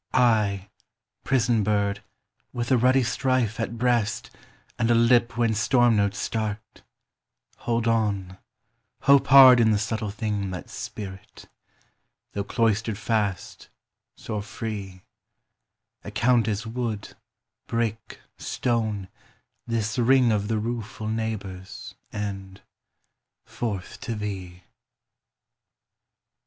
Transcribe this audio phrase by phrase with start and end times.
[0.15, 0.67] I
[1.23, 2.01] prison bird,
[2.53, 4.31] with a ruddy strife At breast,
[4.79, 6.85] and a lip whence storm notes start 20
[7.57, 8.37] Hold on,
[9.01, 11.47] hope hard in the subtle thing That's spirit:
[12.33, 13.69] tho' cloistered fast,
[14.17, 15.03] soar free;
[16.03, 17.15] Account as wood,
[17.67, 19.07] brick, stone,
[19.67, 22.59] this ring Of the rueful neighbours, and
[23.45, 24.63] forth to thee!